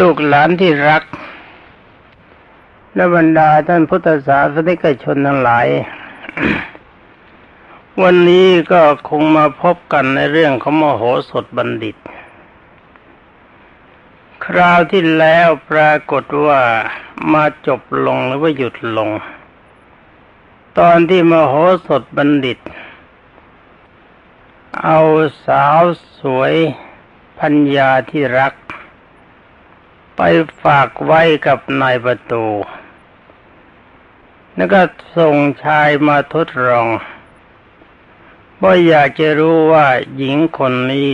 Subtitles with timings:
[0.00, 1.02] ลูกหลานที่รัก
[2.94, 5.66] และบรรดาท่านพุทธศาสนิกชนทั้งหลาย
[8.02, 11.96] วันนี้ก็คงมาพบกันในเรื่องของมโหสถบัณฑิต
[14.44, 16.60] คราวที่แล้วปรากฏว่า
[17.32, 19.10] มาจบลงหรือว่าหยุดลง
[20.78, 21.54] ตอนที่มโห
[21.86, 22.58] สถบัณฑิต
[24.82, 24.98] เอา
[25.46, 25.80] สาว
[26.18, 26.54] สวย
[27.40, 28.52] พัญญาที่รัก
[30.16, 30.22] ไป
[30.64, 32.46] ฝากไว้กับนายประตู
[34.56, 34.80] แล้วก็
[35.16, 36.86] ส่งชายมาทดลอง
[38.62, 41.10] ว่าอยากจะรู้ว่าหญิงคนนี้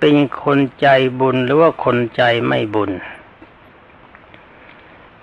[0.00, 0.88] เป็นคนใจ
[1.20, 2.90] บุญหรือว่าคนใจไม่บุญ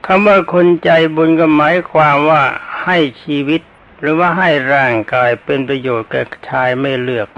[0.05, 2.43] คำว่าคนใจบุญก็หมายความว่า
[2.83, 3.61] ให้ชีวิต
[3.99, 7.29] หรือว่าให้ร่างกายเป็นประโยชน์แก่ชายไม่เลือก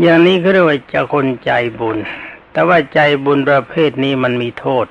[0.00, 1.50] อย่างนี้เขาเรียกว่าจะคนใจ
[1.80, 1.98] บุญ
[2.52, 4.86] แต่ว่าใจบุญประเภทนี้มันมีโทษ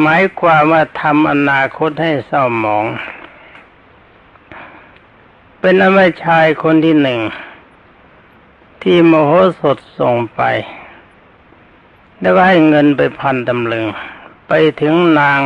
[0.00, 2.84] หมายความว่าทำอนาคตให้เศร้าหมอง
[5.60, 7.20] เป็นอวชายคนที่หนึ่ง
[8.82, 10.42] ที่โมโหสถส่งไป
[12.20, 13.86] แล้วก็ให้เงินไปพันตำลึง
[14.48, 15.40] ไปถึงนาง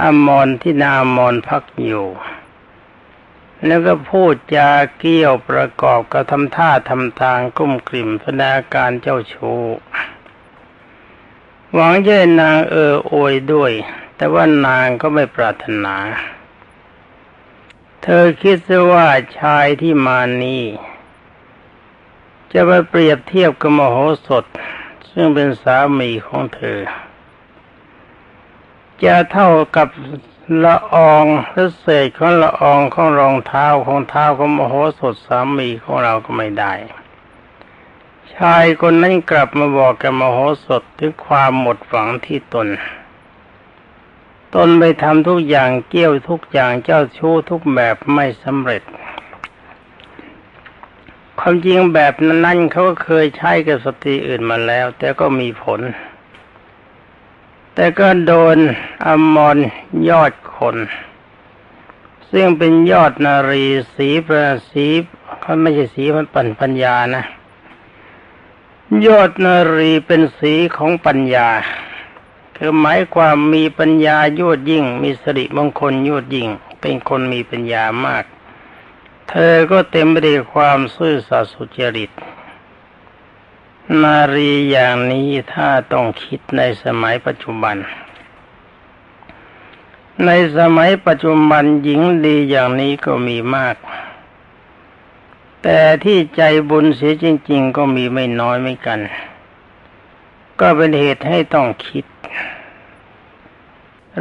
[0.00, 2.06] อมรที่นางอมรพักอยู่
[3.64, 9.62] แล้วก็พูดจาเกี่ยวประกอบกับทำท่าทำทางกุ้มกลิ่มแสดงการเจ้าชู้
[11.72, 13.72] หวังจะนางเออโอยด้วย
[14.16, 15.96] แต่ว่านางก็ไม่ปรารถนา
[18.02, 18.58] เธอคิด
[18.92, 19.06] ว่า
[19.38, 20.62] ชายที่มานี้
[22.52, 24.44] จะไปเปรียบเทียบกับมโหสถ
[25.10, 26.80] ซึ่งเป็นสามีของเธอ
[29.04, 29.88] จะเท่ากับ
[30.64, 36.72] ละอองหรือเศษของละอองของรองเท้าของเท้าของมโหสถสามีของเราก็ไม่ได้
[38.34, 42.68] ชายคนนั้นกลับมาบอกกับมโหสถถึงความหมดหวังที่ตน
[44.54, 48.82] ตนไปทำทุกอย่างเกี้ยวทุกอย่างเจ้าชู้ทุกแบบไม่สำเร็จ
[51.38, 55.80] ความจริงแบบนั้นเขาก็เคยใช้กับสตรีอื่นมาแล้ว แต่ก็มีผล
[57.78, 58.58] แต่ก็โดน
[59.06, 59.58] อมร
[60.08, 60.76] ยอดคน
[62.30, 63.64] ซึ่งเป็นยอดนารี
[63.94, 64.86] สีประสี
[65.40, 67.24] เขาไม่ใช่สีมันปัญปัญญานะ
[69.06, 71.48] ยอดนารีเป็นสีของปัญญา
[72.56, 76.48] คือหมายความมีปัญญายวดยิ่ง มีสริมงคลยวดยิ่ง
[76.80, 78.24] เป็นคนมีปัญญามาก
[79.28, 82.10] เธอก็เต็มไปด้วยความซื่อสัตย์สุจริต
[84.02, 87.76] นารีอย่างนี้ถ้าต้องคิดในสมัยปัจจุบัน
[90.24, 93.76] ในสมัยปัจจุบันหญิงดีอย่างนี้ก็มีมาก
[95.62, 99.00] แต่ที่ใจบุญเสียจริง ๆ ก็มีไม่น้อยไม่กัน
[100.60, 102.06] ก็เป็นเหตุให้ต้องคิด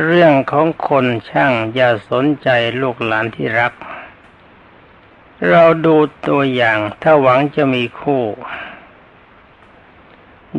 [0.03, 2.49] เรื่องของคนช่างอย่าสนใจ
[2.81, 3.73] ลูกหลานที่รัก
[5.49, 5.95] เราดู
[6.27, 8.23] ตัวอย่างถ้าหวังจะมีคู่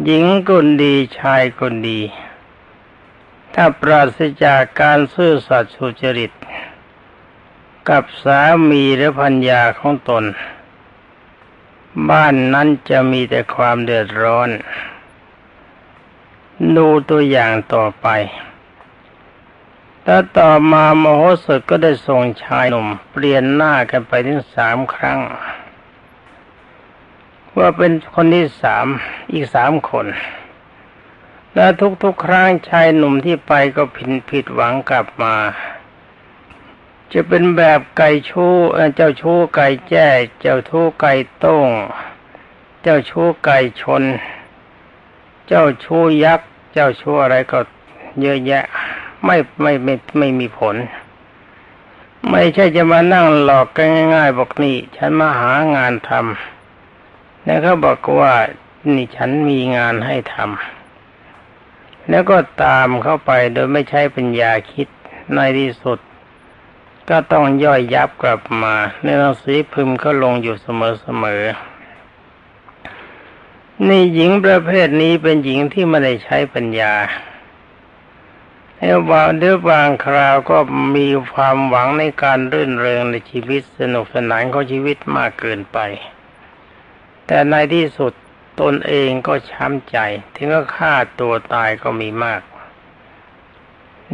[0.05, 2.01] หญิงคนดีชายคนดี
[3.55, 6.33] ถ้าปราศจากการซื่อสัตย์สุจริต
[7.89, 10.25] กับสามีและพัญญาของตน
[12.11, 14.51] บ้านนั้นจะมีแต่ความเดือดร้อน
[16.77, 18.07] ดูตัวอย่างต่อไป
[20.05, 25.21] แล้วต่อมามโหสถก็ได้ส่งชายหนุ่ม เปลี่ยนหน้ากันไปถึงสามครั้ง
[27.59, 28.87] ว่าเป็นคนที่สาม
[29.33, 30.07] อีกสามคน
[31.55, 31.67] และ
[32.03, 35.35] ทุกๆครั้งชายหนุ่มที่ไปก็ผิดผิดหวังกลับมา
[37.13, 38.55] จะเป็นแบบไก่ชู้
[38.95, 40.07] เจ้าชู้ไก่แจ้
[40.41, 41.13] เจ้าชู้ไก่
[41.45, 41.69] ต้ง
[42.83, 44.03] เจ้าชู้ไก่ชน
[45.47, 47.59] เจ้าชู้ยักษ์ เจ้าชู้อะไรก็
[48.21, 48.65] เยอะแยะ
[49.25, 50.77] ไม่ไม่ไม่ไม่มีผล
[52.31, 56.56] ไม่ใช่จะมานั่งหลอกกันง่ายๆบอกนี่ ฉันมาหางานทำ
[57.47, 58.35] แล้วเขาบอกว่า
[58.95, 64.89] นี่ฉันมีงานให้ทำแล้วก็ตามเข้าไปโดยไม่ใช้ปัญญาคิด
[65.35, 65.99] ในที่สุด
[67.11, 76.95] ก็ต้องย่อยยับกลับมา ในหนังสือพิมพ์ก็ลงอยู่เสมอๆนี่หญิงประเภทนี้เป็นหญิงที่ไม่ได้ใช้ปัญญา
[78.79, 80.59] แล้วบางเดือบางคราวก็
[80.97, 85.79] มีความหวังในการรื่นเริงในชีวิตสนุกสนานของชีวิตมากเกินไป
[87.27, 88.13] แต่ในที่สุด
[88.61, 89.99] ตนเองก็ช้ำใจ
[90.35, 92.43] ถึงก็ฆ่าตัวตายก็มีมาก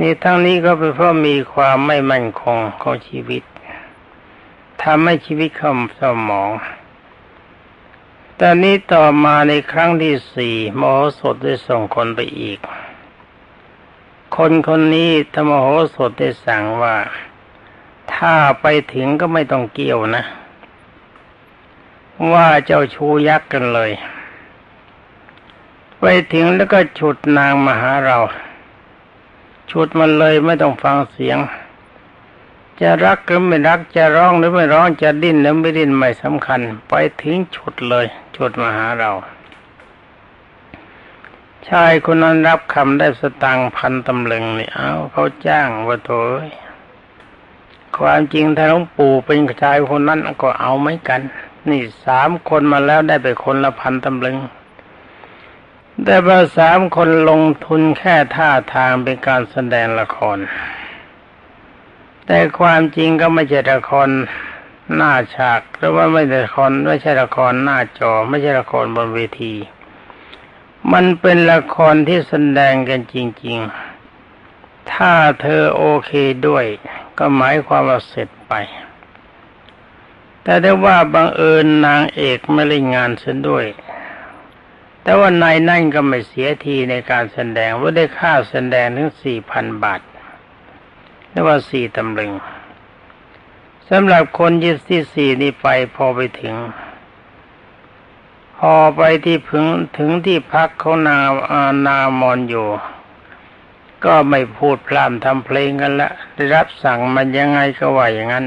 [0.01, 3.43] นี่ทั้งนี้ก็เป็นเพราะมีความไม่มั่นคงของชีวิต
[4.83, 6.51] ทำให้ชีวิตคำสมอง
[8.37, 12.59] แต่นี้ต่อมาในครั้งที่สี่มโหสถได้ส่งคนไปอีก
[14.37, 16.97] คนคนนี้ธรรมโหสถได้สั่งว่า
[18.15, 20.25] ถ้าไปถึงก็ไม่ต้องเกี่ยวนะ
[22.31, 23.93] ว่าเจ้าชูยักษ์กันเลย
[26.01, 28.19] ไปถึงแล้วก็ฉุดนางมาหาเรา
[29.71, 31.39] ฉุดมันเลยไม่ต้องฟังเสียง
[32.81, 39.13] จะรักหรือไม่รักจะร้องหรือไม่ร้องจะดิ้นหรือไม่ดิ้นไม่สำคัญ ไปทิ้งฉุดเลย ฉุดมาหาเรา
[41.69, 46.13] ชายคนนั้นรับคำได้สตังพันตำลึงนี่เอาเขาจ้างว่าโถ
[46.45, 46.47] ย
[47.99, 51.23] ความจริงถ้าหลวงปู่เป็นชายคนนั้นก็เอาไม่กัน
[51.71, 54.39] นี่สามคนมาแล้วได้ไปคนละพันตำลึง
[56.05, 60.39] แต่ว่าสามคนลงทุนแค่ท่าทางเป็นการแสดงละคร
[62.27, 64.09] แต่ความจริงก็ไม่ใช่ละคร
[64.97, 69.55] หน้าฉากหรือว่าไม่ใช่ละครไม่ใช่ละครหน้าจอ ไม่ใช่ละครบนเวที
[70.93, 73.59] มันเป็นละครที่แสดงกันจริง
[74.27, 76.11] ๆ ถ้าเธอโอเค
[76.49, 76.65] ด้วย
[77.19, 78.53] ก็หมายความว่าเสร็จไป
[80.43, 83.67] แต่ได้ว่าบังเอิญนางเอกไม่เล่นงานเสียด้วย
[85.03, 90.01] แต่ว่านายนั่นก็ไม่เสียทีในการแสดงว่าได้ค่าแสดงถึงสี่พันบาท
[91.31, 92.33] เรียกว่าสี่ตำลึง
[93.89, 96.57] สำหรับคนยึดที่สี่นี้ไปพอไปถึง
[98.59, 99.67] พอไปที่พึง
[99.99, 101.21] ถึงที่พักเของนาง
[101.87, 102.69] นามอนอยู่
[104.05, 108.47] ก็ไม่พูดพร่ำทำเพลงกันละได้รับสั่งมันยังไงก็ว่าอย่างนั้น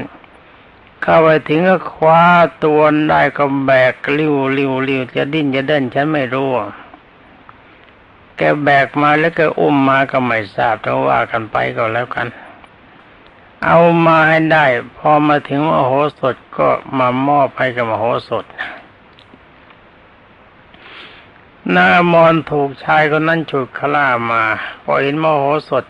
[1.08, 2.22] เข้าไปถึงก็คว้า
[2.64, 6.48] ตัวได้ก็แบกลิ้วลิ้วลิ้วจะดิ้นจะเดินฉันไม่รู้
[8.36, 12.26] แกแบกมาแล้วก็อุ้มมาก็ไม่ทราบแต่ว่ากันไปก็แล้วกัน
[13.64, 14.64] เอามาให้ได้
[14.96, 16.68] พอมาถึงมโหสถก็
[16.98, 18.44] มามอบให้กับมโหสถ
[21.74, 24.42] นามอนถูกชายคนนั้นฉุดขล่ามา
[24.82, 25.84] พอเห็นมโหสถ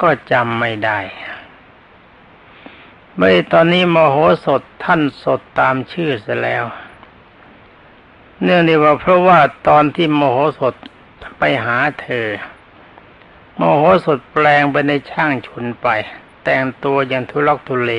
[0.00, 0.98] ก็จำไม่ได้
[3.18, 6.64] เมื่อตอนนี้มโหสถท่านสดตามชื่อเสียแล้ว
[8.42, 10.74] เนื่องในว่าเพราะว่าตอนที่มโหสถ
[11.38, 12.28] ไปหาเธอ
[13.58, 15.88] มโหสถแปลงไปในช่างชุนไป
[16.44, 17.92] แต่งตัวอย่างทุลักทุเล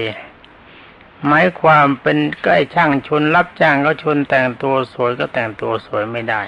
[1.26, 6.42] หมายความเป็นใกล้ช่างชนรับจ้างก็ชนแต่งตัวสวยก็แต่งตัวสวยไม่ได้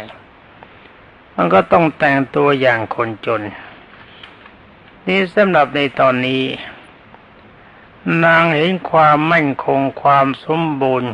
[1.35, 3.41] มันก็ต้องแต่งตัวอย่างคนจน
[5.07, 6.43] นี่สำหรับในตอนนี้
[8.25, 11.11] นางเห็นความมั่นคงความสมบูรณ์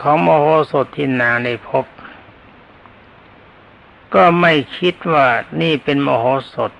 [0.00, 1.84] ของมโหสถที่นางได้พบ
[4.14, 5.26] ก็ไม่คิดว่า
[5.60, 6.72] นี่เป็นมโหสถ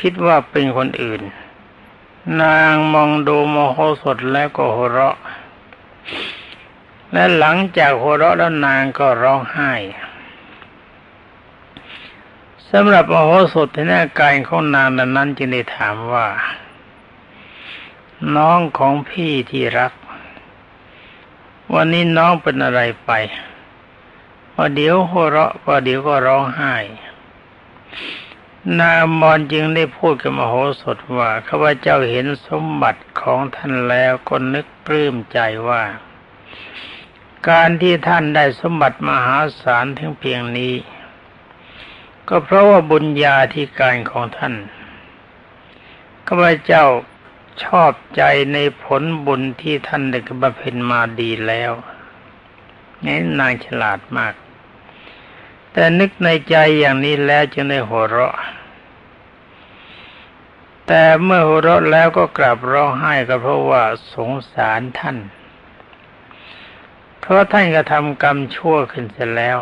[0.00, 1.20] คิดว่าเป็นคนอื่น
[2.42, 5.16] นางมองดูโมโหสดแล้วก็หัวเราะ
[7.12, 9.72] และหลังจากหัวเราะแล้วนางก็ร้องไห้
[12.72, 16.26] สำหรับโมโหสดที่หน้ากายของนางนั้นจึงได้ถามว่า
[18.36, 19.92] น้องของพี่ที่รัก
[21.74, 23.10] วันนี้น้องเป็นอะไรไป
[24.52, 26.74] พอเดี๋ยวหัวเราะพอเดี๋ยวก็ร้องไห้
[28.78, 35.38] นามอนจึงได้พูดกับมโหสถว่าข้าพเจ้าเห็นสมบัติของท่านแล้วก็นึกปลื้มใจ
[35.68, 35.82] ว่า
[37.48, 40.74] การที่ท่านได้สมบัติมหาศาลถึงเพียงนี้
[42.28, 44.54] ก็เพราะว่าบุญญาธิการของท่าน
[46.26, 46.84] ข้าพเจ้า
[47.64, 51.72] ชอบใจในผลบุญที่ท่านได้บำเพ็ญมาดีแล้ว
[53.04, 54.34] นี่นางฉลาดมาก
[55.72, 58.36] แต่นึกในใจอย่างนี้แล้วจึงได้หัวเราะ
[60.86, 63.82] แต่เมื่อหัวเราะแล้วก็กลับร้องไห้ก็เพราะว่า
[64.14, 65.16] สงสารท่าน
[67.20, 69.58] เพราะท่านกระทำกรรมชั่วขึ้นเสร็จแล้ว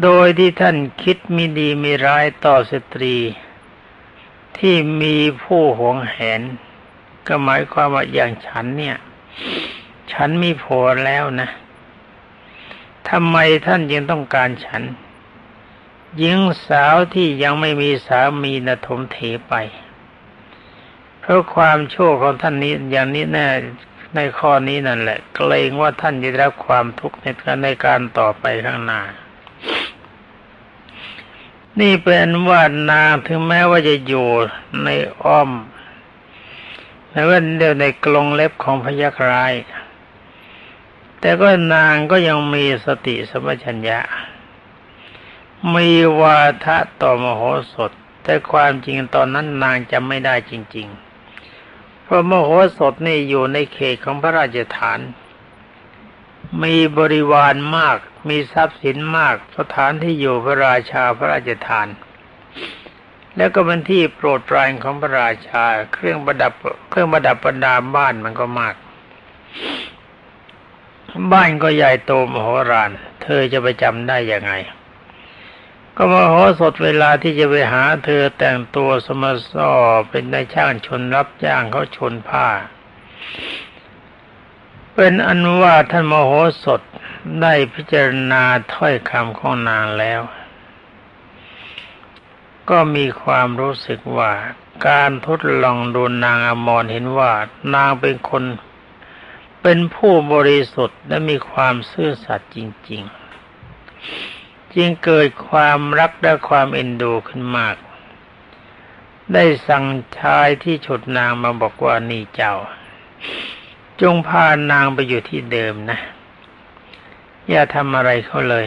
[0.00, 3.16] โดยที่ท่านคิดมีดีมีร้ายต่อสตรี
[4.58, 6.40] ที่มีผู้หวงแหน
[7.26, 8.96] ก็หมายความว่าอย่างฉันเนี่ย
[10.12, 11.48] ฉันมีผัวแล้วนะ
[13.08, 14.82] ทำไมท่านยังต้องการฉัน
[16.18, 19.18] หญิงสาวที่ยังไม่มีสามีนะถมเถ
[19.48, 19.54] ไป
[21.20, 23.48] เพราะความโชั่วของท่านนี้อย่างนี้แน่
[24.14, 27.26] ในข้อนี้นั่นแหละ เกรงว่าท่านจะได้รับความทุกข์ใน
[27.62, 29.00] ในการต่อไปข้างหน้า
[31.80, 34.28] นี่เป็นว่านางถึงแม้ว่าจะอยู่
[34.84, 34.88] ใน
[35.22, 35.50] อ้อม
[37.10, 39.54] แล้ว่าเดียวในกรงเล็บของพยักร้าย
[41.20, 44.00] แต่ก็นางก็ยังมีสติสมัชัญญะ
[45.74, 47.90] มีวาทะต่อมโหสถ
[48.22, 50.88] แต่ความจริงตอนนั้นนางจำไม่ได้จริง
[51.46, 54.98] ๆ เพราะมโหสถนี่อยู่ในเขตของพระราชฐาน
[56.62, 61.88] มีบริวารมาก มีทรัพย์สินมาก สถานที่อยู่พระราชาพระราชทาน
[63.36, 66.52] แล้วก็เป็นที่โปรดปรานของพระราชา เครื่องประดับ
[66.90, 68.74] เครื่องประดับประดาบ้านมันก็มาก
[71.32, 72.90] บ้านก็ใหญ่โตมโหฬาร
[73.22, 74.52] เธอจะไปจำได้ยังไง
[75.96, 79.70] ก็มโหสถเวลาที่จะไปหา เธอแต่งตัวสมสอ
[80.10, 82.48] เป็นนายช่างชนรับจ้างเขาชนผ้า
[84.94, 86.32] เป็นอันว่าท่านมโห
[86.64, 86.80] สถ
[87.40, 88.42] ได้พิจารณา
[88.74, 90.20] ถ้อยคำของนางแล้ว
[92.70, 94.32] ก็มีความรู้สึกว่า
[94.88, 97.32] การทดลองดูนางอมรเห็นว่า
[97.74, 98.44] นางเป็นคน
[99.62, 102.58] เป็นผู้บริสุทธิ์และมีความซื่อสัตย์จ
[102.90, 103.02] ริง
[103.88, 107.76] ๆ จึงเกิดความรักและความเอ็นดูขึ้นมาก
[109.32, 109.86] ได้สั่ง
[110.18, 112.54] ชายที่ฉุดนางมาบอกว่านี่เจ้า
[114.02, 115.98] จงพานางไปอยู่ที่เดิมนะ
[117.50, 118.66] อย่าทำอะไรเขาเลย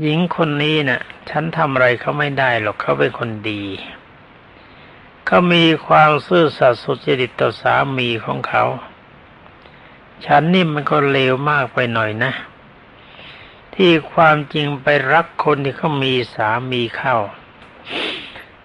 [0.00, 3.64] หญิงคนนี้นะ่ะ ฉันทำอะไรเขาไม่ได้หรอกเขาเป็นคนดี
[5.26, 8.64] เขามีความซื่อสัตย์สุจริตต่อสามีของเขา
[10.26, 12.32] ฉันนี่มันก็เลวมากไปหน่อยนะ
[13.74, 17.16] ที่ความจริงไปรักคนที่เขามีสามีเข้า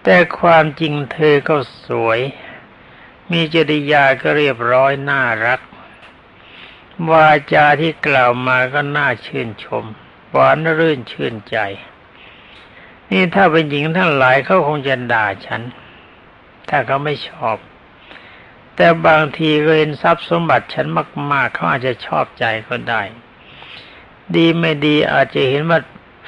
[0.02, 1.56] แต่ความจริงเธอก็
[1.86, 2.20] สวย
[3.30, 5.60] มีจริยาก็เรียบร้อยน่ารัก
[7.10, 9.84] วาจาที่กล่าวมาก็น่าชื่นชม
[10.30, 11.56] หวานรื่นชื่นใจ
[13.10, 15.62] นี่ถ้าเป็นหญิงทั้งหลายเขาคงจะด่าฉัน
[16.68, 17.56] ถ้าเขาไม่ชอบ
[18.76, 20.86] แต่บางทีก็เห็นทรัพย์สมบัติฉัน
[21.32, 23.02] มากๆเขาอาจจะชอบใจก็ได้
[24.34, 25.80] ดีไม่ดีอาจจะเห็นว่า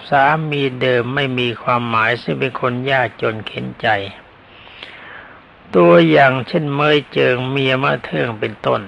[0.08, 3.88] สามีเดิมไม่มีความหมายซึ่งเป็นคนยากจนเข็นใจ
[5.76, 8.82] ตัวอย่างเช่นเมยเจิงเมียมะเทิงเป็นต้น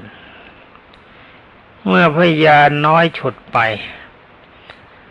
[1.86, 3.58] เมื่อพยานน้อยฉุดไป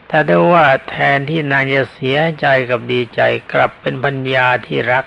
[0.10, 5.06] ถ้าได้ว่าแทนที่นางจะเสียใจกับดีใจกลับเป็นปัญญาที่รัก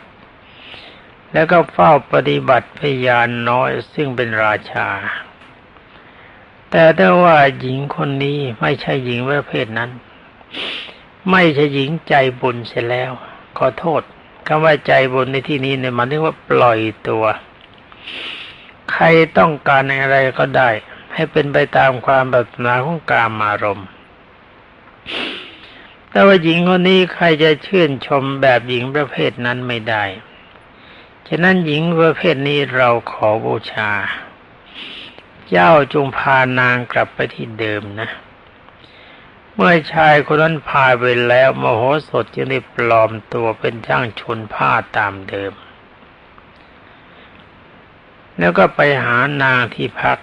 [1.33, 4.89] แล้วก็เฝ้าปฏิบัติพยานน้อยซึ่งเป็นราชา
[6.71, 9.91] แต่ถ้ว่าหญิงคนนี้ไม่ใช่หญิงประเภทนั้น
[11.31, 13.13] ไม่ใช่หญิงใจบุญเสียแล้ว
[13.59, 14.03] ขอโทษ
[14.53, 17.25] คำว่าใจบุญในที่นี้เนี่ยมันเรียกว่าปล่อยตัว
[18.91, 19.05] ใคร
[19.39, 20.71] ต้องการอะไรก็ได้
[21.15, 23.89] ให้เป็นไปตามความปรารถนาของกามารมณ์
[26.11, 30.05] แต่ว่าหญิงคนนี้ใครจะชื่นชมแบบหญิงประเภทนั้นไม่ได้
[31.29, 33.91] ฉะนั้นหญิงประเภทนี้เราขอบูชา
[35.49, 38.11] เจ้าจงพานางกลับไปที่เดิมนะ
[39.55, 45.53] เมื่อชายคนนั้นพาไปแล้วมโหสถจึงได้ปลอมตัวเป็นช่างชนผ้าตามเดิม
[48.39, 50.19] แล้วก็ไปหานางที่พัก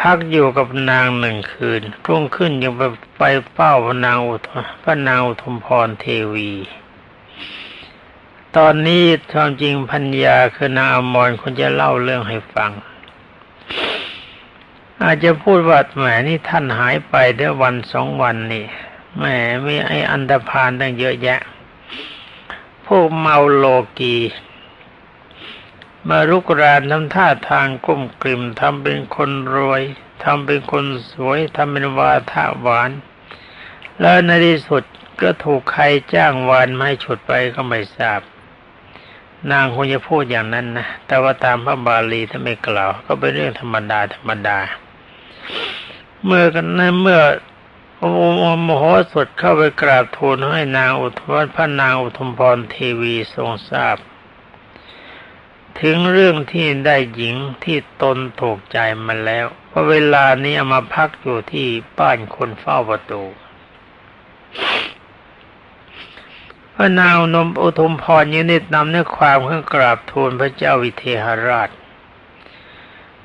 [0.00, 2.82] พักอยู่กับนางหนึ่งคืนรุ่งขึ้นยังไป
[3.18, 4.48] ไปเฝ้าพระนางอุท
[4.82, 6.52] พระนางอุทมพรเทวี
[8.56, 12.70] ตอนนี้ความจริงพัญญาคือนางอมรคนจะเล่าเรื่องให้ฟัง
[15.04, 18.64] อาจจะพูดว่าแหมนี่ท่านหายไปได้วันสองวันนี่
[19.18, 19.24] แหม
[19.66, 21.40] มีไอ้อันดพานตั้งเยอะแยะ
[22.86, 23.64] พวกเมาโล
[23.98, 24.16] กี
[26.08, 29.82] มารุกรานทำท่าทางก้มกลิ่มทำเป็นคนรวย
[30.24, 32.90] ทำเป็นคนสวยทำเป็นวาทะหวาน
[34.00, 34.82] แล้วในที่สุด
[35.20, 38.20] ก็ถูกใครจ้างวานมาให้ฉุดไปก็ไม่ทราบ
[39.50, 44.58] นางคงจะพูดอย่างนั้นนะ แต่ว่าตามพระบาลีถ้าไม่กล่าว ก็เป็นเรื่องธรรมดาธรรมดา
[46.24, 47.20] เมื่อกันนั้นเมื่อ
[48.62, 53.96] โมโหสถเข้าไปกราบทูลให้นางอุทวพระนางอุทุมพรเทวีทรงทราบ
[55.80, 63.22] ถึงเรื่องที่ได้หญิงที่ตนถูกใจมาแล้วเพราะเวลานี้มาพักอยู่ที่บ้านคนเฝ้าประตู
[66.74, 71.70] พระนางนมอุทุมพรยินิดนำเนื้อความขึ้นกราบทูลพระเจ้าวิเทหราช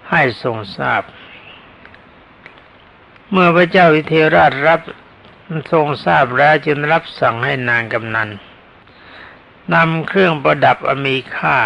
[0.10, 1.04] ให้ทรงทราบ
[3.32, 4.82] เมื่อพระเจ้าวิเทราชรับ
[5.72, 8.30] ทรงทราบแล้วจึงรับสั่งให้นางกำนัน
[9.74, 11.58] นำเครื่องประดับอมีค่า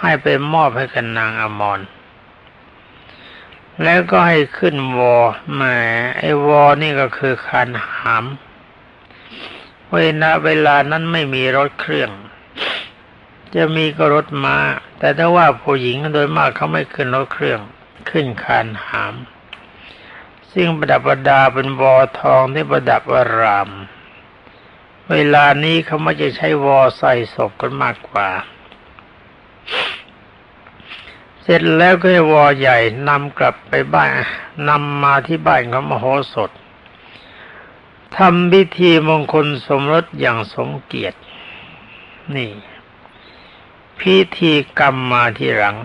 [0.00, 1.80] ให้ไปมอบให้กับนางอมร
[3.82, 5.16] แล้วก็ให้ขึ้นวอ
[5.54, 5.62] แหม
[6.18, 8.24] ไอ้วอนี่ก็คือคันหาม
[9.94, 12.10] เวลาเวลานั้นไม่มีรถเครื่อง
[13.54, 14.56] จะมีก็รถมา้า
[14.98, 17.60] แต่ถ้าว่าผู้หญิงโดยมากเขาไม่ขึ้นรถเครื่อง
[18.10, 19.14] ขึ้นคันหาม
[20.52, 23.68] ซึ่งประดับประดาเป็นวอทองที่ประดับอาราม
[25.10, 28.28] เวลานี้เขาไม่จะใช้วอใส่ศพกันมากกว่า
[31.42, 32.78] เสร็จแล้วก็วอใหญ่
[33.08, 34.10] นำกลับไปบ้าน
[34.68, 36.50] นำมาที่บ้านของมโหสถ
[38.16, 41.18] ทำพิธีมงคลสมรสอย่างสมเกียรติ
[42.36, 42.52] นี่
[43.98, 45.76] พิธีกรรมมาที่หลัง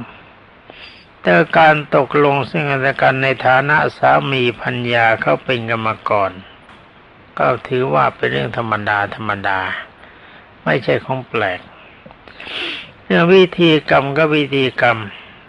[1.27, 6.31] แต่การตกลงซึ่งกันและกันในฐานะสามีพัญญาเขาเป็นกรรมกร
[7.37, 9.59] ก็ถือว่าเป็นเรื่องธรรมดาธรรมดา
[10.63, 11.59] ไม่ใช่ของแปลก
[13.03, 14.97] เรื่องวิธีกรรมก็วิธีกรรม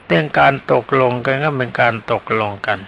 [0.07, 2.79] เรื่องการตกลงกันก็เป็นการตกลงกัน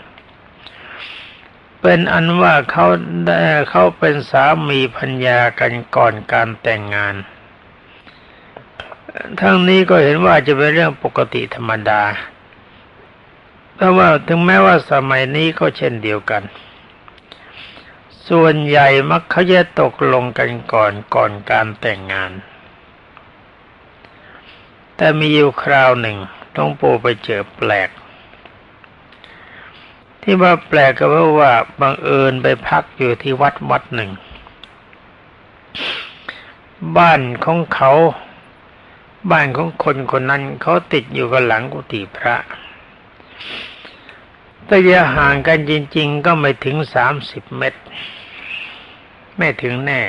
[1.83, 2.87] เป็นอันว่าเขา
[3.25, 3.37] ได้
[3.71, 7.15] เขาเป็นสามีพัญญากันก่อนการแต่งงาน
[9.41, 12.03] ทั้งนี้ก็เห็นว่าจะเป็นเรื่องปกติธรรมดา
[13.81, 16.43] แต่ว่าถึงแม้ว่าสมัยนี้ก็เช่นเดียวกัน
[18.29, 22.33] ส่วนใหญ่มักเขาจะตกลงกันก่อนก่อนการแต่งงาน
[24.97, 26.17] แต่มีอยู่คราวหนึ่ง
[26.53, 27.91] หลวงปูไปเจอแปลก
[30.23, 34.11] ที่ว่าแปลกก็เพราะว่าบังเอิญไปพักอยู่ที่วัดวัดหนึ่ง
[36.97, 37.93] บ้านของเขา
[39.31, 42.37] บ้านของคนคนนั้นเขาติดอยู่กับหลังกุฏิพระ
[44.73, 47.83] ระยะห่างกันจริง ๆ ก็ไม่ถึงสามสิบเมตร
[49.37, 50.03] ไม่ถึงแน่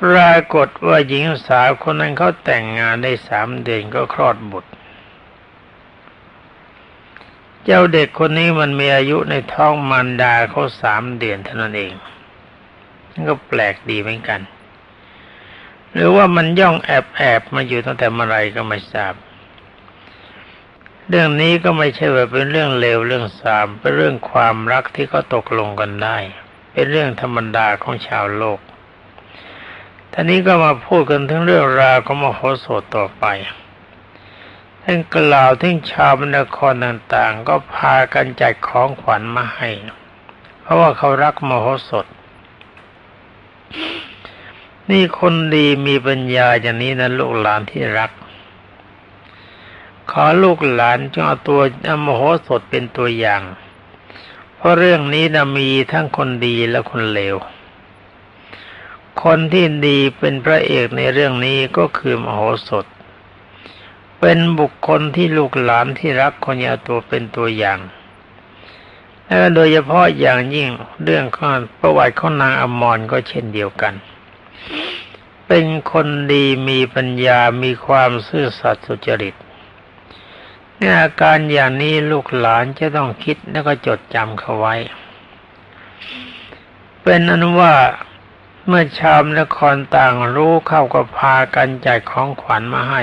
[0.00, 4.72] ปรากฏว่าหญิงสาวคนนั้นเขาแต่งงานได้สามเดือนก็คลอดบุตร
[7.64, 11.92] เจ้าเด็กคนนี้มันมีอายุในท้องมารดาเขาสามเดือนเท่านั้นเอง
[13.12, 14.40] นั่นก็แปลกดีเหมือนกัน
[15.92, 19.14] หรือว่ามันย่องแอบแอบมาอยู่ตั้งแต่เมื่อไรก็ไม่ทราบ
[21.08, 26.16] เรื่องนี้ก็ไม่ใช่ว่าเป็นเรื่องเลวเรื่องสามเป็นเรื่องความรักที่เขาตกลงกันได้
[26.72, 28.58] เป็นเรื่องธรรมดาของชาวโลก
[30.12, 33.24] ท่านี้ก็มาพูดกันถึงเรื่องราวของมโหสถต่อไป
[34.82, 39.68] ท่านกล่าวถึงชาวบรรครต่างๆ ก็พากันจัดของขวัญมาให้
[40.60, 42.06] เพราะว่าเขารักมโหสถ
[44.90, 48.10] นี่คนดีมีปัญญาอย่างนี้นะลูกหลานที่รัก
[50.12, 53.42] ขอลูกหลานจงเอาตัวอมโหสถเป็นตัวอย่าง
[54.56, 57.36] เพราะเรื่องนี้นะมีทั้งคนดีและคนเลว
[59.22, 62.86] คนที่ดีเป็นพระเอกในเรื่องนี้ก็คือมโหสถ
[64.20, 67.78] เป็นบุคคลที่ลูกหลานที่รักคนเอาตัวเป็นตัวอย่าง
[69.26, 70.68] และโดยเฉพาะอย่างยิ่ง
[71.04, 73.94] เรื่องข้อประวัติของนางอมรก็เช่นเดียวกัน
[75.46, 79.36] เป็นคนดีมีปัญญามีความซื่อสัตย์สุจริต
[80.98, 84.74] อาการอย่างนี้ลูกหลานจะต้องคิดแล้วก็จดจำเขาไว้
[87.02, 87.74] เป็นอนุว่า
[88.66, 93.02] เมื่อชาวนครต่างรู้เข้าก็พากันจ่ายของขวัญมาให้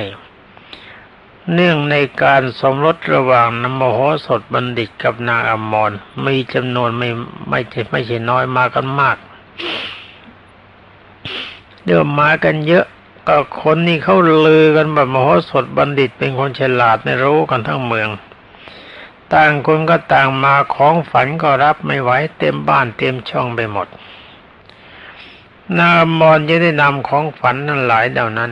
[1.53, 5.91] เนื่องในการสมรสระหว่างนโมโหสถบัณฑิตกับนางอมร
[6.25, 7.09] มีจำนวนไม่
[7.49, 9.17] ไม่ใช่ไม่ใช่น้อยมากันมาก
[11.83, 12.85] เดี๋ยวมากันเยอะ
[13.61, 14.15] คนนี่เขา
[14.45, 18.09] ลือกันแบบมโหสถบัณฑิตเป็นคนฉลาดในรู้กันทั้งเมือง
[19.33, 23.87] ต่างคนก็ต่างมาของฝันก็รับไม่ไหวเต็มบ้านเต็มช่องไปหมด
[25.77, 28.51] นามอนจะได้นำของฝันนั้นหลายเดานั้น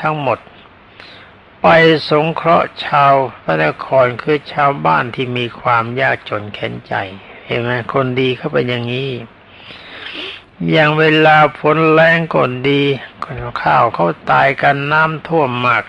[0.00, 0.38] ทั้งหมด
[1.62, 1.66] ไป
[2.10, 6.94] สงเคราะห์ชาวพระนครคือชาวบ้านที่มีความยากจนแค้นใจ
[7.46, 9.10] เห็นไหมคนดีเขาเป็นอย่างนี้
[10.68, 12.82] อย่างเวลาฝนแรงก่อนดี
[13.24, 15.84] คนข้าวเขาตายกันน้ำท่วมมาก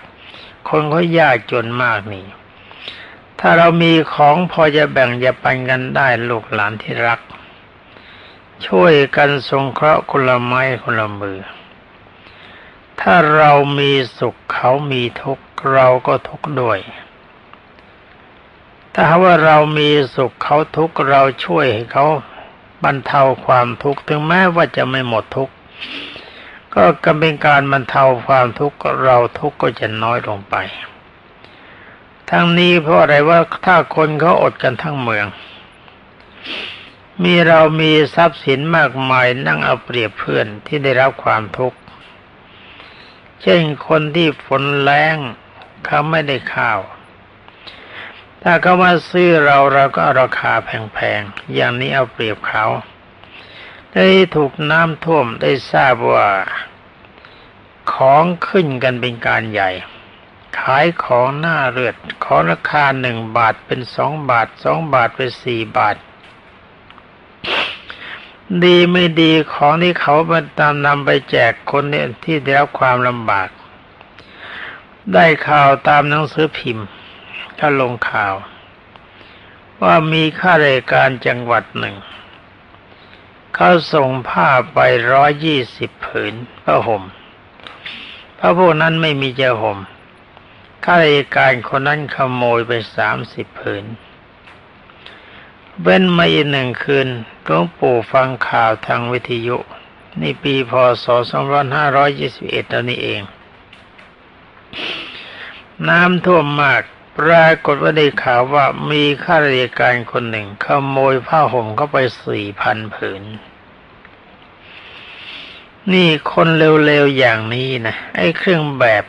[0.68, 2.26] คนเขายากจนมากนี่
[3.40, 7.20] ถ้าเรามีของพอจะแบ่งจะปันกันได้ลูกหลานที่รัก
[8.66, 11.38] ช่วยกันสงเคราะห์คนละไม้คนละมือ
[13.00, 16.78] ถ้าเรามีสุขเขามีทุกข์เราก็ทุกข์ด้วย
[18.94, 22.06] ถ้าว่าเรามีสุขเขาทุกข์เราช่วยให้เขา
[22.84, 25.54] บรรเทาความทุกข์ถึงแม้ว่าจะไม่หมดทุกข์
[26.74, 30.54] ก็กำเป็นการบรรเทาความทุกข์เราทุกข์ก็จะน้อยลงไป
[32.30, 35.26] ทั้งนี้เพราะอะไรว่าถ้าคนเขาอดกันทั้งเมือง
[37.24, 41.78] มีเรามีทรัพย์สินมากมายนั่งเอาเปรียบเพื่อนที่ได้รับความทุกข์
[43.42, 45.16] เช่นคนที่ฝนแรง
[45.84, 46.80] เขาไม่ได้ข้าว
[48.42, 52.64] ถ้าเขามาซื้อเราเราก็ราคาแพงๆ อย่างนี้เอาเปรียบเขา
[53.92, 56.28] ได้ถูกน้ำท่วมได้ทราบว่า
[57.92, 59.70] ของขึ้นกันเป็นการใหญ่
[60.58, 65.96] ขายของหน้าเลือด ของราคาหนึ่งบาทเป็นสองบาทสองบาทเป็นสี่บาท
[68.64, 73.48] ดีไม่ดีของที่เขามาตามนำไปแจกคนเนี่ยที่ได้รับความลำบาก
[75.14, 76.86] ได้ข่าวตามหนังสือพิมพ์
[77.64, 78.34] เขาลงข่าว
[79.82, 81.96] ว่ามีข้าราชการจังหวัดหนึ่ง
[83.54, 84.78] เขาส่งผ้าไป
[85.12, 87.02] ร้อยยี่สิบผืนผ้าห่ม
[88.38, 89.78] พระพวกนั้นไม่มีจะห่ม
[90.84, 93.84] ข้าราชการคนนั้นขโมยไปสามสิบผืน
[95.80, 97.08] เว้นมาอีกหนึ่งคืน
[97.44, 99.56] หลวงปู่ฟังข่าวทางวิทยุ
[100.20, 100.72] นี่ปีพ
[101.04, 101.06] ศ
[101.88, 103.22] 2521แล้วนี่เอง
[105.88, 106.84] น้ำท่วมมาก
[107.18, 111.96] ปรากฏว่าได้ข่าวว่ามีข้าราชการคนหนึ่งขโมยผ้าห่มเข้าไป
[112.26, 113.22] สี่พันผืน
[115.92, 119.04] นี่คนเร็วๆอย่างนี้นะไอ้เครื่องแบบ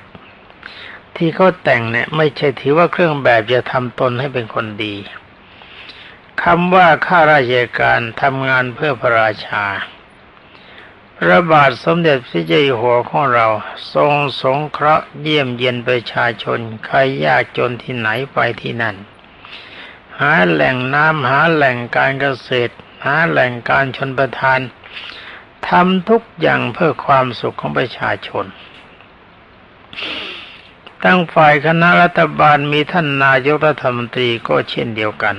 [1.18, 4.96] ที่เขาแต่งเนี่ย ไม่ใช่ถือว่าเครื่องแบบจะทำตนให้เป็นคนดี
[6.44, 9.66] คำว่าข้าราชการทำงานเพื่อพระราชา
[11.17, 13.47] พระบาทสมเด็จพระเจ้าอยู่หัวของเรา
[13.93, 18.95] ทรงสงเคราะห์เยี่ยมเยียนประชาชน ใครยากจนที่ไหนไปที่นั่น
[20.19, 22.73] หาแหล่งน้ำหาแหล่งการเกษตร
[23.06, 24.60] หาแหล่งการชนประทาน
[25.67, 28.45] ทำทุกอย่างเพื่อความสุขของประชาชน
[31.04, 35.36] ตั้งฝ่ายคณะรัฐบาลมีท่านนายกรัฐมนตรีก็เช่นเดียวกัน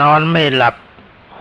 [0.00, 0.74] นอนไม่หลับ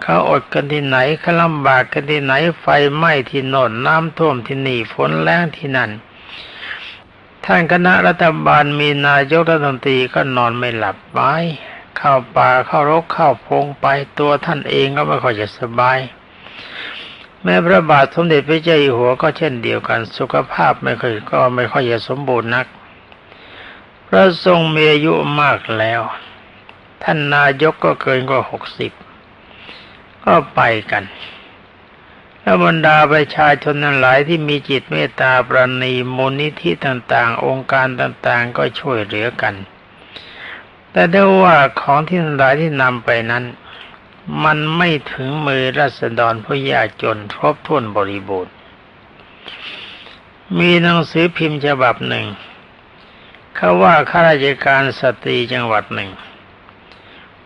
[0.01, 5.91] เขาอดกันที่ไหนเขาลำบากกันที่ไหนไฟไหม้ที่โน่นน้ำท่วมที่นี่ฝนแรงที่นั่น
[7.45, 11.19] ท่านคณะรัฐบาลมีนายกรัฐมนตรีก็นอนไม่หลับไป
[11.97, 13.85] เข้าป่าเข้ารกเข้าพงไป
[14.19, 15.99] ตัวท่านเองก็ไม่ค่อยจะสบาย
[17.43, 22.65] แม้พระบาทสมเด็จพระเจ้าอยู่หัวก็เช่นเดียวกันสุขภาพไม่ค่อยก็ไม่ค่อยจะสมบูรณ์นัก
[24.07, 26.01] พระทรงมีอายุมากแล้ว
[27.03, 28.91] ท่านนายกก็เกินกว่าหกสิบ
[30.25, 30.61] ก็ไป
[30.91, 31.03] กัน
[32.41, 39.55] แล้วบรรดาประชาชนนั้นหลายที่มีจิตเมตตาปราณีมูลนิธิต่างๆ องค์การต่างๆ ก็ช่วยเหลือกัน
[40.91, 43.43] แต่ได้ว่าของที่หลายที่นำไปนั้น
[44.43, 48.53] มันไม่ถึงมือรัษฎรผู้ยากจนครบถ้วนบริบูรณ์
[50.59, 52.25] มีหนังสือพิมพ์ฉบับหนึ่ง
[53.55, 56.09] เขาว่าข้าราชการสตรีจังหวัดหนึ่ง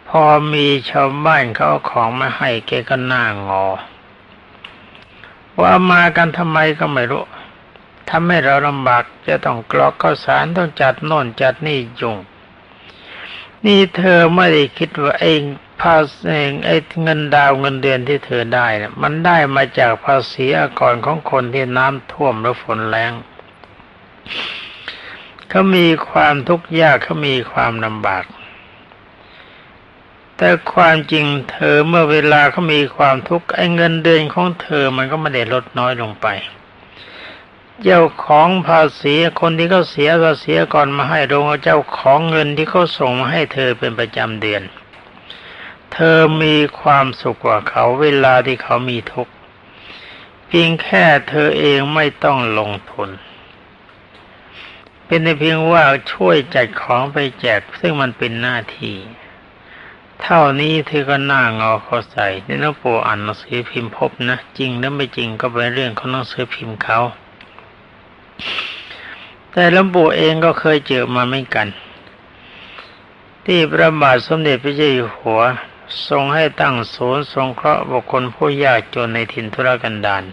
[0.10, 3.66] พอมีชาวบ้านเขาของมาให้แกก็หน้างอ
[5.62, 7.26] ว่ามากันทำไมก็ไม่รู้
[8.10, 12.18] ทำให้เราลำบากจะต้องกรอกข้าวสารต้องจัดโน่นจัดนี่ยุ่ง
[13.66, 15.42] นี่เธอไม่ได้คิดว่าเอง
[15.82, 23.12] ภาษีเองไอ้เงินดาวเงินเดือนที่เธอได้นะมันได้มาจากภาษีอากรของคนที่น้ำท่วมและฝนแรง
[25.50, 28.24] เขามีความทุกข์ยากเขามีความลำบาก
[30.42, 36.28] แต่ความจริงเธอเมื่อเวลาเขามีความทุกข์ไอ้เงินเดือนของเธอมันก็ไม่ได้ลดน้อยลงไป
[37.84, 44.64] เจ้าของภาษีคนที่เขาเสียภาษีก่อนมาให้ลงเจ้าของเงินที่เขาส่งมาให้เธอเป็นประจำเดือน
[45.94, 49.34] เธอมีความสุขกว่าเขาเวลาที่เขามีทุกข์
[50.48, 53.10] เพียงแค่เธอเองไม่ต้องลงทุน
[55.06, 58.98] เป็นเพียงว่าช่วยจัดของไปแจกซึ่งมันเป็นหน้าที่
[60.22, 67.00] เท่านี้เธอก็น้างอเขาใส่ในหลวงปู่อ่านหนังสือพิมพ์พบนะ จริงหรือไม่จริงก็เป็นเรื่องของหนังสือพิมพ์เขา
[69.52, 71.68] แต่หลวงปู่เองก็เคยเจอมาไม่กัน
[73.46, 75.42] ที่พระบาทสมเด็จพระเจ้าอยู่หัว
[76.08, 80.24] ทรงให้ตั้งศูนย์สงเคราะห์บุคคลผู้ยากจนในถิ่นทุรกันดาร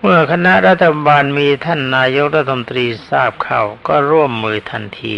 [0.00, 5.16] เมื่อคณะรัฐบาลมีท่านนายกรัฐมนตรีทราบเข้าก็ร่วมมือทันที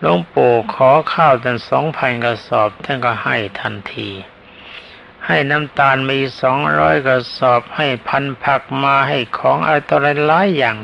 [0.00, 4.10] หลวงปู่ขอข้าวตั้งสองพันกระสอบท่านก็ให้ทันที
[5.26, 10.76] ให้น้ำตาลมีสองร้อยกระสอบให้พันผักมาให้ของอะไรต่ออะไรหลายอย่าง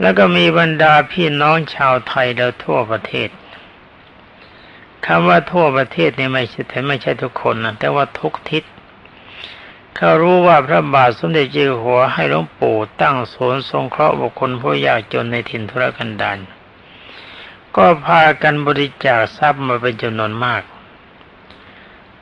[0.00, 3.28] แล้วก็มีบรรดาพี่น้องชาวไทยแล้วทั่วประเทศ
[5.06, 8.64] คำว่าทั่วประเทศนี่ไม่ใช่แต่ไม่ใช่ทุกคนนะแต่ว่าทุกทิศ
[9.96, 16.38] เขารู้ว่าพระบาทสมเด็จเจ้าหัวให้หลวงปู่ตั้งศูนย์สงเคราะห์บุคคลผู้ยากจนในถิ่นทุรกันดาร
[17.76, 20.62] ก็พากันบริจาคทรัพย์มาเป็นจำนวนมาก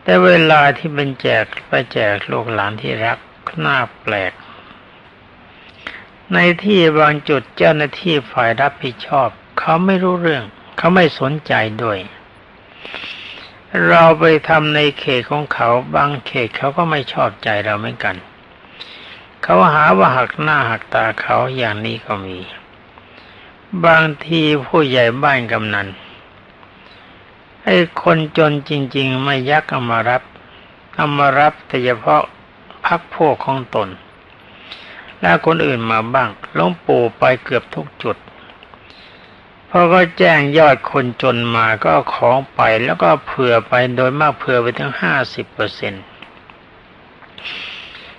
[0.03, 3.19] แต่เวลาที่เป็นแจกไปแจกลูกหลานที่รัก
[3.65, 4.33] น่าแปลก
[6.33, 10.45] ในที่บางจุดเจ้าหน้าที่ฝ่ายรับผิดชอบ เขาไม่รู้เรื่อง
[10.79, 11.99] เขาไม่สนใจด้วย
[13.89, 18.17] เราไปทำในเขตของเขา บางเขตเขาก็ไม่ชอบใจเราเหมือนกัน
[19.43, 22.39] เขาหาว่าหักหน้าหักตาเขาอย่างนี้ก็มี
[23.87, 25.89] บางทีผู้ใหญ่บ้านกำนัน
[27.65, 30.23] ไอ้คนจนจริง ๆ ไม่ยักเอามารับ
[30.95, 32.23] เอามารับแต่เฉพาะ
[32.87, 33.89] พักพวกของตน
[35.21, 38.17] แล้วคนอื่นมาบ้างลวงปู่ไปเกือบทุกจุด
[39.71, 45.95] พอก็แจ้งยอดคนจนมาก็ของไปแล้วก็เผื่อไปโดยมากเผื่อไปถึงห้าสิบเปอร์เซ็น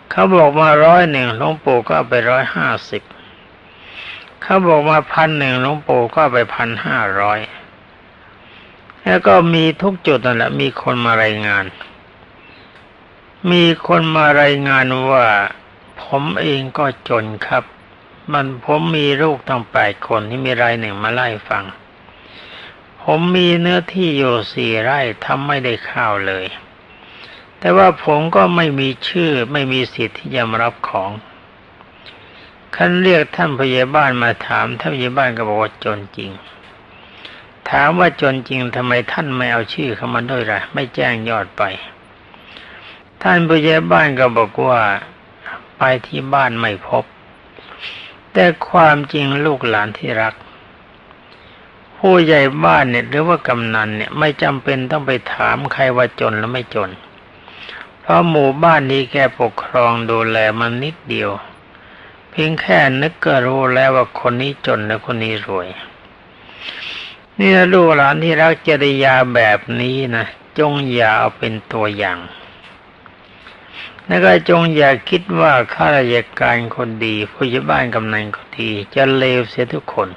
[0.10, 3.02] เขาบอกมาร้อยหนึ่งหลวงปู่ก็ไปร้อยห้าสิบ
[4.44, 7.40] เขาบอกมาพันหนึ่งหลวงปู่ก็ไปพันห้าร้อย
[9.04, 11.66] แล้วก็มีทุกจุดนั่นแหละมีคนมารายงาน
[13.52, 15.26] มีคนมารายงานว่า
[16.04, 17.64] ผมเองก็จนครับ
[18.32, 21.64] มันผมมีลูกตั้งแปดคนที่มีรายหนึ่งมาไล่ฟัง
[23.04, 26.46] ผมมีเนื้อที่อยู่สี่ไร่ทำไม่ได้ข้าวเลย
[27.60, 31.10] แต่ว่าผมก็ไม่มีชื่อไม่มีสิทธิ์ที่จะมารับของ
[32.76, 36.32] คันเรียกท่านพยาบาลมาถามท่านพยาบาลก็บอกว่าจนจริง
[37.70, 41.64] ถามว่าจนจริงทำไมท่านไม่เอาชื่อเข้ามาด้วยล่ะ ไม่แจ้งยอดไป
[43.22, 44.82] ท่านพยาบาลก็บอกว่า
[45.78, 47.04] ไปที่บ้านไม่พบ
[48.34, 50.34] แต่ความจริงลูกหลานที่รัก
[51.98, 56.90] ผู้ใหญ่บ้านเนี่ยหรือว่ากำนันเนี่ยไม่จำเป็นต้องไปถามใครว่าจนหรือไม่จน
[58.02, 61.32] เพราะหมู่บ้านนี้แกปกครองดูแลมันนิดเดียว
[62.36, 65.68] เพียงแค่นึกก็รู้แล้วว่าคนนี้จนและคนนี้รวย
[67.40, 70.26] นี่นะลูกหลานที่รักจริยาแบบนี้นะ
[70.60, 72.20] จงอย่าเอาเป็นตัวอย่าง
[74.08, 80.10] แล้วก็จงอย่าคิดว่าข้าราชการคนดีผู้ใหญ่บ้านกำนันคนดี จะเลวเสียทุกคน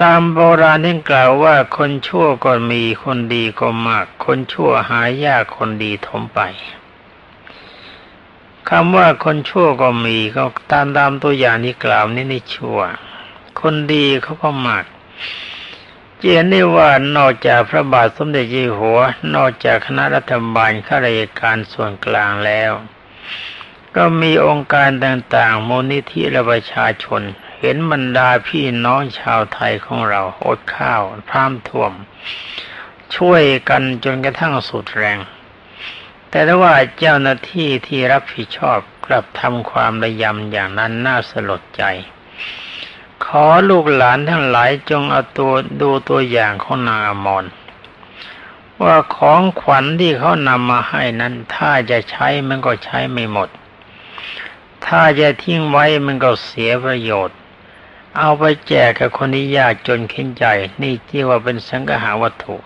[0.00, 6.40] ตามโบราณที่กล่าวว่าคนชั่วก็มีคนดีก็มาก คนชั่วหายากคนดีทมไป
[8.70, 12.80] คำว่าคนชั่วก็มีก็ตามตามตัวอย่างที่กล่าวนี้นี่ชั่ว
[13.60, 14.84] คนดีเขาก็มาก
[16.18, 19.00] เจนได้ว่านอกจากพระบาทสมเด็จยี่หัว
[19.34, 22.72] นอกจากคณะรัฐบาลข้าราชการส่วนกลางแล้ว
[23.96, 27.22] ก็มีองค์การต่างๆมูลนิธิและประชาชน
[27.58, 31.92] เห็นบรรดาพี่น้องชาวไทยของเราอดข้าวพร่ำท่วม
[33.16, 35.18] ช่วยกันจนกระทั่งสุดแรง
[36.34, 41.84] แต่ถ้าว่าเจ้าหน้าที่ที่รับผิดชอบกลับทำความระยำอย่างนั้นน่าสลดใจ
[43.24, 47.44] ขอลูกหลานทั้งหลายจงเอาตัวดูตัวอย่างของนางอมร
[48.82, 53.48] ว่าของขวัญที่เขานำมาให้นั้น ถ้าจะใช้มันก็ใช้ไม่หมด
[54.86, 57.38] ถ้าจะทิ้งไว้มันก็เสียประโยชน์
[58.18, 60.44] เอาไปแจกกับคนที่ยากจนเข็นใจ
[60.82, 62.56] นี่ที่ว่าเป็นสังหาวัตถุ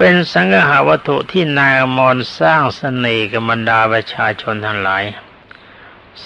[0.00, 5.04] เป็นสังหาวัตถุที่นายอมรสร้างสเสน่ห์กับบรรดาประชาชนทั้งหลาย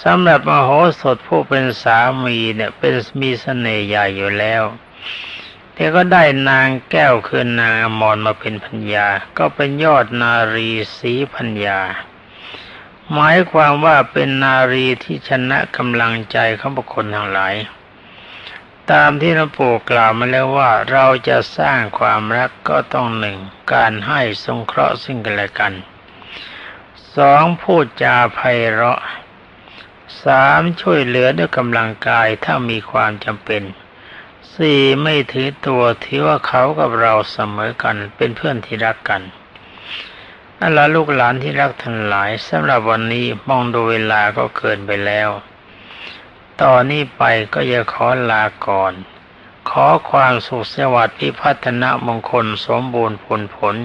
[0.01, 0.69] สำหรับมโห
[1.01, 4.63] สถผู้เป็นสามีเนี่ยเป็นมีสเสน่ห์ใหญ่อยู่แล้ว
[5.73, 9.07] แต่ก็ได้นางแก้วคือนางอมรมาเป็นพัญญา
[9.37, 11.79] ก็เป็นยอดนารีสีพัญญา
[13.13, 17.53] หมายความว่าเป็นนารีที่ชนะกำลังใจของบุคคลทั้งหลาย
[18.91, 23.37] ตามที่หลวงปู่กล่าวมาแล้วว่าเราจะสร้างความรักก็ต้องหนึ่ง
[23.73, 25.73] การให้สงเคราะห์ซึ่งกันและกัน
[27.15, 28.39] สองพูดจาไพ
[28.71, 29.01] เราะ
[30.23, 33.63] สามช่วยเหลือด้วยกำลังกายถ้ามีความจำเป็น
[34.55, 39.21] สี่ไม่ถือตัวถือว่าเขากับเราเสมอกันเป็นเพื่อนที่รักกัน
[40.59, 45.29] นั่นละลูกหลานที่รักทั้งหลายสำหรับวันนี้มองดูเวลาก็เกินไปแล้ว
[46.61, 47.21] ต่อนนี้ไป
[47.53, 48.93] ก็จะขอลาก่อน
[49.69, 53.75] ขอความสุขสวัสดิ์พิพัฒนมงคลสมบูรณ์ผลผล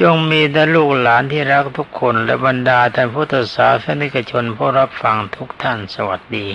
[0.00, 6.46] จงมีแต่ลูกหลานที่รักทุกคนและบรรดาท่านพุทธศาสนิกชนผู้รับฟังทุกท่านสวัสดี